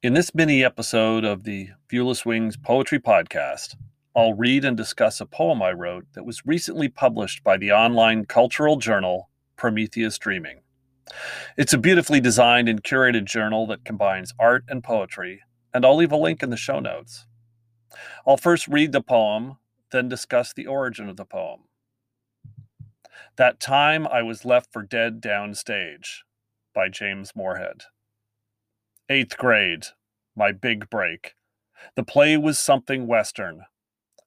[0.00, 3.74] In this mini episode of the Viewless Wings Poetry Podcast,
[4.14, 8.24] I'll read and discuss a poem I wrote that was recently published by the online
[8.24, 10.60] cultural journal Prometheus Dreaming.
[11.56, 15.42] It's a beautifully designed and curated journal that combines art and poetry,
[15.74, 17.26] and I'll leave a link in the show notes.
[18.24, 19.56] I'll first read the poem,
[19.90, 21.62] then discuss the origin of the poem.
[23.34, 26.18] That Time I Was Left for Dead Downstage
[26.72, 27.82] by James Morehead.
[29.10, 29.86] Eighth grade,
[30.36, 31.32] my big break.
[31.96, 33.62] The play was something Western.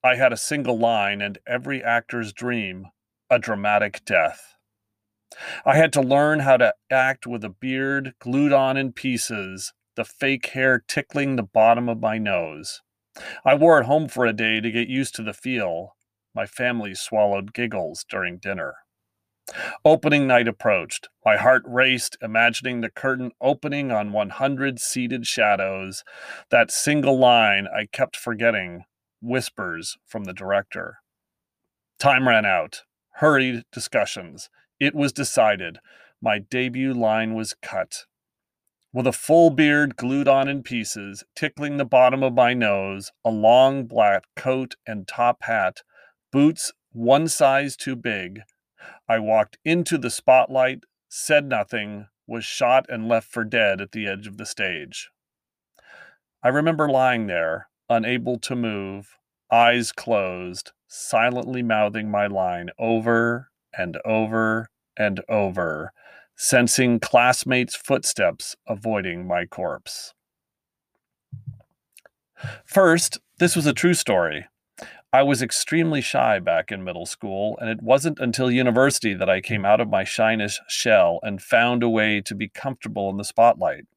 [0.03, 2.87] I had a single line and every actor's dream
[3.29, 4.55] a dramatic death.
[5.63, 10.03] I had to learn how to act with a beard glued on in pieces, the
[10.03, 12.81] fake hair tickling the bottom of my nose.
[13.45, 15.95] I wore it home for a day to get used to the feel.
[16.33, 18.77] My family swallowed giggles during dinner.
[19.83, 21.09] Opening night approached.
[21.25, 26.03] My heart raced, imagining the curtain opening on 100 seated shadows.
[26.49, 28.85] That single line I kept forgetting
[29.21, 30.97] whispers from the director.
[31.99, 32.83] Time ran out.
[33.15, 34.49] Hurried discussions.
[34.79, 35.79] It was decided.
[36.21, 38.05] My debut line was cut.
[38.93, 43.29] With a full beard glued on in pieces, tickling the bottom of my nose, a
[43.29, 45.83] long black coat and top hat,
[46.31, 48.41] boots one size too big,
[49.07, 54.07] I walked into the spotlight, said nothing, was shot and left for dead at the
[54.07, 55.09] edge of the stage.
[56.43, 59.17] I remember lying there, unable to move,
[59.51, 65.93] eyes closed, silently mouthing my line over and over and over,
[66.35, 70.13] sensing classmates' footsteps avoiding my corpse.
[72.65, 74.47] First, this was a true story.
[75.13, 79.41] I was extremely shy back in middle school, and it wasn't until university that I
[79.41, 83.25] came out of my shyness shell and found a way to be comfortable in the
[83.25, 83.87] spotlight.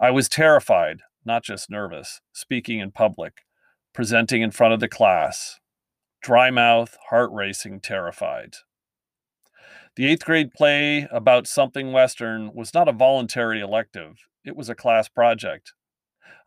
[0.00, 3.42] I was terrified, not just nervous, speaking in public,
[3.92, 5.60] presenting in front of the class,
[6.22, 8.54] dry mouth, heart racing, terrified.
[9.96, 14.16] The eighth grade play about something Western was not a voluntary elective,
[14.46, 15.74] it was a class project.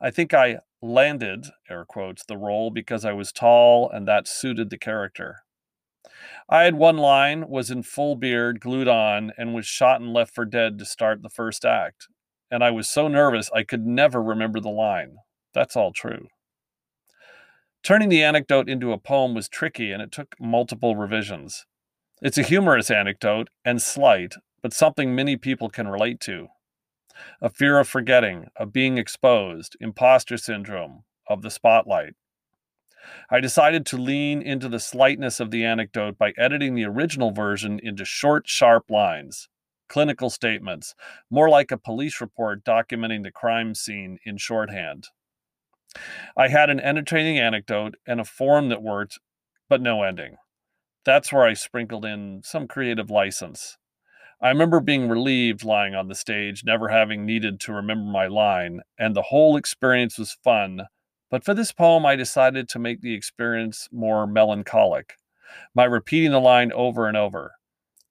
[0.02, 4.70] I think I landed, air quotes, the role because I was tall and that suited
[4.70, 5.44] the character.
[6.50, 10.34] I had one line, was in full beard, glued on, and was shot and left
[10.34, 12.08] for dead to start the first act.
[12.50, 15.18] And I was so nervous I could never remember the line.
[15.54, 16.28] That's all true.
[17.84, 21.66] Turning the anecdote into a poem was tricky and it took multiple revisions.
[22.22, 26.48] It's a humorous anecdote and slight, but something many people can relate to
[27.41, 32.13] a fear of forgetting, of being exposed, imposter syndrome, of the spotlight.
[33.30, 37.80] I decided to lean into the slightness of the anecdote by editing the original version
[37.81, 39.47] into short, sharp lines,
[39.88, 40.96] clinical statements,
[41.30, 45.07] more like a police report documenting the crime scene in shorthand.
[46.38, 49.19] I had an entertaining anecdote and a form that worked,
[49.68, 50.36] but no ending.
[51.06, 53.78] That's where I sprinkled in some creative license.
[54.42, 58.82] I remember being relieved lying on the stage, never having needed to remember my line,
[58.98, 60.84] and the whole experience was fun.
[61.30, 65.16] But for this poem, I decided to make the experience more melancholic
[65.76, 67.56] by repeating the line over and over.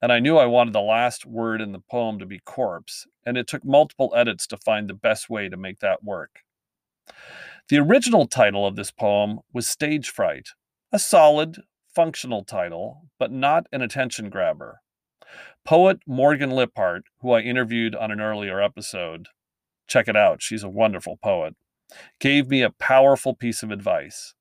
[0.03, 3.39] And I knew I wanted the last word in the poem to be corpse, and
[3.39, 6.41] it took multiple edits to find the best way to make that work.
[7.71, 10.51] The original title of this poem was Stage Fright,
[10.93, 11.63] a solid,
[11.95, 14.83] functional title, but not an attention grabber.
[15.65, 19.29] Poet Morgan Lippard, who I interviewed on an earlier episode,
[19.87, 21.55] check it out, she's a wonderful poet,
[22.21, 24.35] gave me a powerful piece of advice.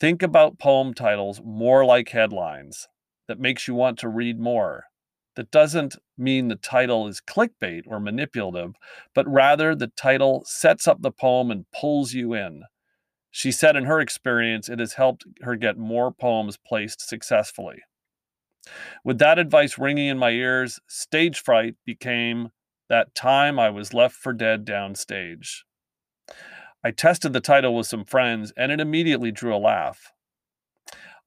[0.00, 2.88] Think about poem titles more like headlines
[3.26, 4.84] that makes you want to read more.
[5.36, 8.74] That doesn't mean the title is clickbait or manipulative,
[9.14, 12.64] but rather the title sets up the poem and pulls you in.
[13.30, 17.82] She said in her experience, it has helped her get more poems placed successfully.
[19.04, 22.50] With that advice ringing in my ears, stage fright became
[22.88, 25.62] that time I was left for dead downstage.
[26.84, 30.12] I tested the title with some friends, and it immediately drew a laugh.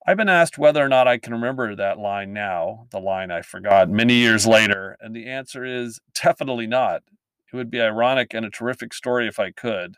[0.08, 3.42] I've been asked whether or not I can remember that line now, the line I
[3.42, 7.04] forgot many years later, and the answer is definitely not.
[7.52, 9.98] It would be ironic and a terrific story if I could.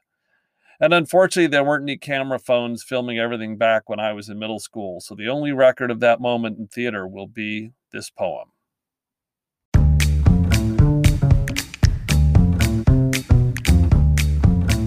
[0.84, 4.60] And unfortunately, there weren't any camera phones filming everything back when I was in middle
[4.60, 5.00] school.
[5.00, 8.50] So the only record of that moment in theater will be this poem.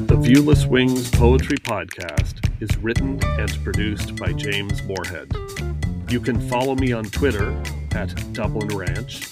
[0.04, 5.34] The Viewless Wings Poetry Podcast is written and produced by James Morehead.
[6.10, 7.58] You can follow me on Twitter
[7.92, 9.24] at Dublin Ranch,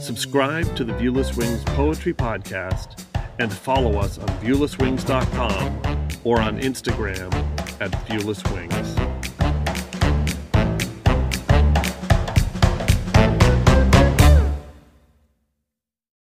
[0.00, 3.02] subscribe to the Viewless Wings Poetry Podcast,
[3.38, 5.85] and follow us on viewlesswings.com
[6.26, 7.32] or on Instagram
[7.80, 9.15] at viewlesswings.